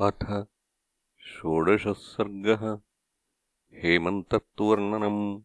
अथ 0.00 0.46
षोडशः 1.18 1.92
सर्गः 1.92 2.80
हेमन्तत्वर्णनम्। 3.74 5.42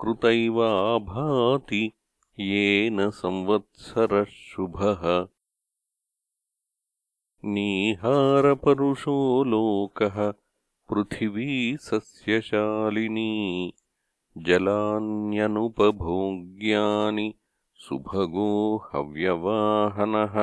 येन 2.39 3.09
संवत्सरः 3.19 4.23
शुभः 4.31 5.03
नीहारपरुषो 7.55 9.17
लोकः 9.53 10.17
पृथिवी 10.89 11.51
सस्यशालिनी 11.81 13.31
जलान्यनुपभोग्यानि 14.47 15.67
सुभगो 17.87 18.51
हव्यवाहनः 18.93 20.37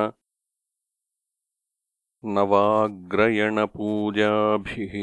नवाग्रयणपूजाभिः 2.25 4.95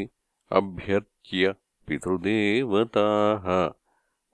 अभ्यर्च्य 0.57 1.53
पितृदेवताः 1.87 3.45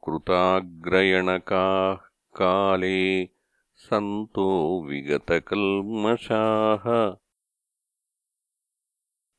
कृताग्रयणकाः 0.05 1.99
काले 2.39 2.99
सन्तो 3.75 4.47
विगतकल्मषाः। 4.87 6.85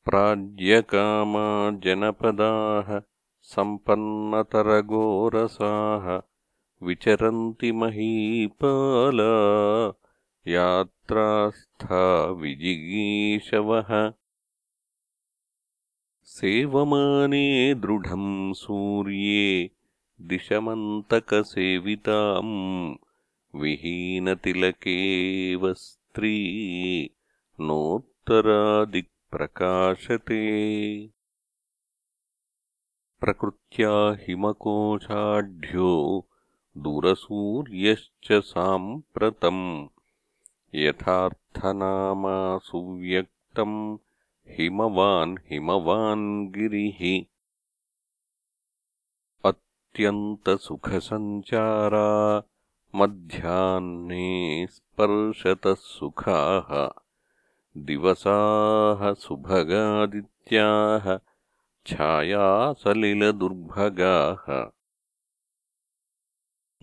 प्राज्यकामा 0.05 1.45
जनपदाः 1.71 2.99
सम्पन्नतरगोरसाः 3.41 6.19
विचरन्ति 6.85 7.71
महीपाला 7.71 9.33
यात्रास्था 10.47 12.01
विजिगीषवः 12.41 13.89
सेवमाने 16.35 17.73
दृढम् 17.83 18.53
सूर्ये 18.55 19.69
दिशमन्तकसेविताम् 20.29 22.53
विहीनतिलकेव 23.61 25.63
स्त्री 25.83 26.33
नोत्तरादिक्प्रकाशते 27.67 30.41
प्रकृत्या 33.21 33.93
हिमकोशाढ्यो 34.25 35.93
दुरसूर्यश्च 36.83 38.27
साम्प्रतम् 38.51 39.63
यथार्थनामा 40.75 42.57
सुव्यक्तम् 42.57 43.97
हिमवान् 44.49 45.37
हिमवान् 45.51 46.47
गिरिः। 46.47 47.25
अत्यन्तसुखसञ्चारा 49.45 52.43
मध्याह्ने 52.95 54.67
स्पर्शतः 54.67 55.73
सुखाः। 55.73 57.01
दिवसाः 57.77 59.13
सुभगादित्याः 59.13 61.19
छायासलिलदुर्भगाः। 61.85 64.71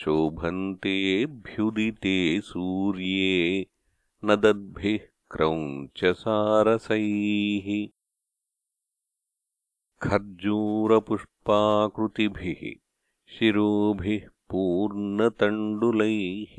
शोभन्तेऽभ्युदिते 0.00 2.16
सूर्ये 2.44 3.66
न 4.24 4.36
दद्भिः 4.42 5.04
क्रौञ्चसारसैः 5.34 6.98
खर्जूरपुष्पाकृतिभिः 10.06 12.62
शिरोभिः 13.36 14.26
पूर्णतण्डुलैः 14.50 16.56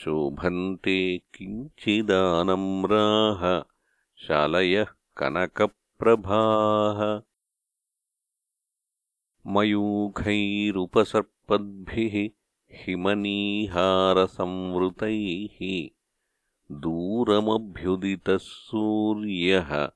शोभन्ते 0.00 0.98
किञ्चिदानम्राः 1.34 3.42
शालयः 4.26 4.90
कनकप्रभाः 5.20 7.00
मयूखैरुपसर्पद्भिः 9.48 12.30
हिमनीहारसंवृतैः 12.78 15.58
दूरमभ्युदितः 16.72 18.36
सूर्यः 18.36 19.90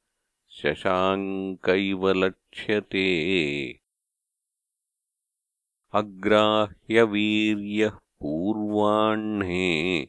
शशाङ्कैव 0.51 2.09
लक्ष्यते। 2.09 3.09
अग्राह्यवीर्यः 5.93 7.91
पूर्वाह्णे 7.91 10.09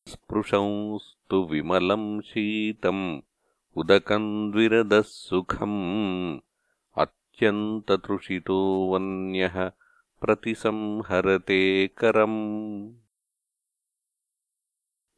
स्पृशंस्तु 0.09 1.45
विमलम् 1.45 2.23
शीतम् 2.23 3.21
उदकम् 3.77 4.53
द्विरदः 4.53 5.03
सुखम् 5.03 6.41
अत्यन्ततृषितो 6.97 8.91
वन्यः 8.93 9.71
प्रतिसंहरते 10.21 11.89
करम्। 11.89 12.95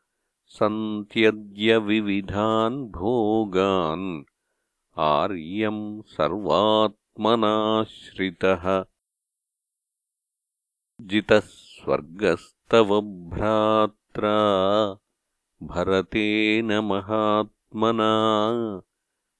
सन्त्यद्यविविधान् 0.47 2.89
भोगान् 2.89 4.23
आर्यम् 4.99 6.03
सर्वात्मनाश्रितः। 6.03 8.85
जितः 11.01 11.41
स्वर्गस् 11.41 12.71
तव 12.71 13.01
भ्रात्रा 13.01 14.39
भरतेन 15.63 16.79
महात्मना 16.79 18.11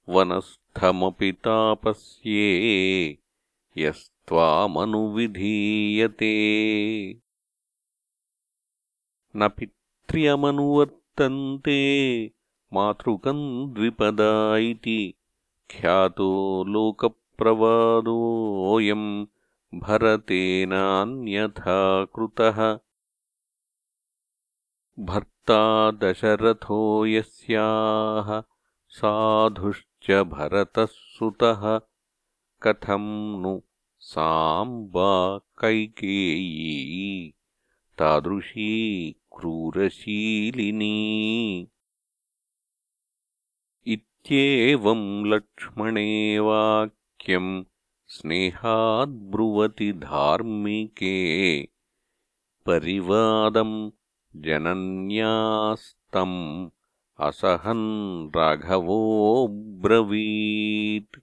वनस्थमपि 0.09 1.33
तापस्ये 1.33 3.19
यस्त्वामनुविधीयते। 3.79 6.35
न 9.37 9.49
पित्र्यमनुवर्तन्ते 9.49 11.81
मातृकम् 12.73 13.75
द्विपदा 13.75 14.57
इति 14.57 15.15
ख्यातो 15.71 16.65
लोकप्रवादोऽयम् 16.65 19.27
भरतेनान्यथा 19.75 22.05
कृतः। 22.05 22.79
भर्ता 24.99 25.38
दशरथो 25.51 27.07
यस्याः 27.07 28.43
साधुश्च 28.89 30.11
भरतः 30.11 30.87
सुतः 30.87 31.81
कथम् 32.63 33.43
नु 33.43 33.63
साम्बा 33.99 35.39
कैकेयी 35.39 37.35
तादृशी 37.99 39.13
क्रूरशीलिनी। 39.13 40.89
इत्येवम् 43.87 45.27
लक्ष्मणे 45.27 46.39
वाक्यम् 46.39 47.65
स्नेहाद्ब्रुवति 48.07 49.93
धार्मिके। 49.93 51.63
परिवादम् 52.67 53.91
जनन्यास्तम् 54.35 56.69
असहन् 57.21 58.31
राघवोऽब्रवीत् 58.37 61.19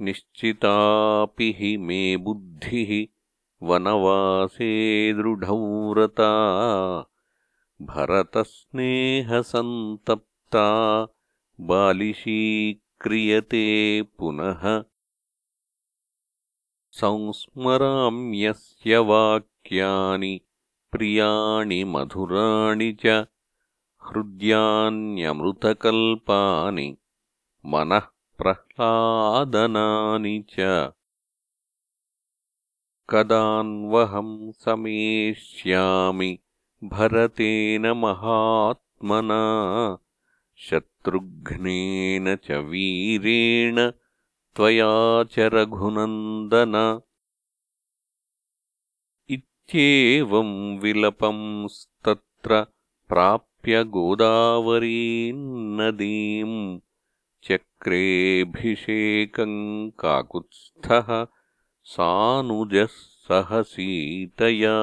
निश्चितापि 0.00 1.54
हि 1.58 1.76
मे 1.76 2.16
बुद्धिः 2.16 3.23
वनवासे 3.68 4.72
दृढव्रता 5.12 6.30
भरतस्नेहसन्तप्ता 7.82 10.66
बालिशीक्रियते 11.68 13.62
पुनः। 14.18 14.62
संस्मराम्यस्य 17.00 18.98
वाक्यानि 19.10 20.34
प्रियाणि 20.92 21.80
मधुराणि 21.84 22.90
च 23.04 23.06
हृद्यान्यमृतकल्पानि 24.08 26.88
प्रह्लादनानि 28.38 30.36
च 30.50 30.52
कदान्वहम् 33.08 34.52
समेष्यामि 34.52 36.38
भरतेन 36.84 37.86
महात्मना। 37.86 39.98
शत्रुघ्नेन 40.56 42.36
च 42.36 42.50
वीरेण 42.50 43.92
त्वया 44.56 45.24
च 45.24 45.38
रघुनन्दन। 45.38 47.00
इत्येवम् 49.30 50.78
विलपंस्तत्र 50.78 52.66
प्राप्य 53.08 53.84
गोदावरीम् 53.84 55.80
नदीम् 55.80 56.80
चक्रेऽभिषेकम् 57.44 59.90
काकुत्स्थः 59.90 61.26
सानुजः 61.84 62.88
सह 63.28 63.62
सीतया 63.62 64.76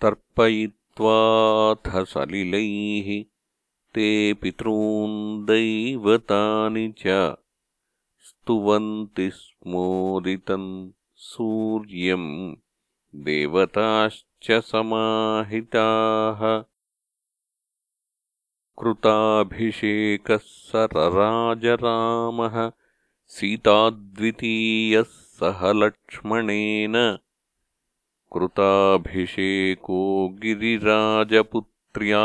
तर्पयित्वाथ 0.00 2.04
सलिलैः 2.04 3.24
ते 3.94 4.34
पितॄन् 4.34 5.46
दैवतानि 5.46 6.94
च 6.98 7.36
स्तुवन्ति 8.28 9.30
स्मोदितम् 9.30 10.90
सूर्यम् 11.16 12.54
देवताश्च 13.14 14.52
समाहिताः। 14.52 16.64
कृताभिषेकः 18.82 20.36
सरराजरामः 20.36 22.72
सीताद्वितीयः 23.30 25.04
सह 25.08 25.72
लक्ष्मणेन 25.72 27.18
कृताभिषेको 28.32 30.28
गिरिराजपुत्र्या 30.28 32.24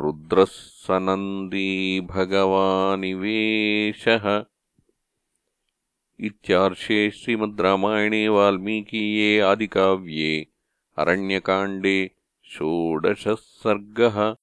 रुद्रः 0.00 0.44
सनन्दी 0.48 2.00
भगवानिवेशः। 2.00 4.44
इत्यार्षे 6.20 7.10
श्रीमद् 7.10 7.60
रामायणे 7.60 8.28
वाल्मीकीये 8.28 9.40
आदिकाव्ये 9.40 10.46
अरण्यकाण्डे 10.98 12.10
षोडशः 12.44 13.34
सर्गः 13.34 14.34